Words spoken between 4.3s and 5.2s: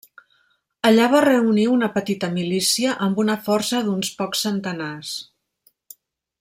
centenars.